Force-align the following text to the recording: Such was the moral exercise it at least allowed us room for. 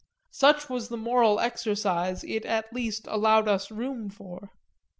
Such 0.31 0.67
was 0.67 0.89
the 0.89 0.97
moral 0.97 1.39
exercise 1.39 2.23
it 2.23 2.43
at 2.43 2.73
least 2.73 3.05
allowed 3.05 3.47
us 3.47 3.69
room 3.69 4.09
for. 4.09 4.49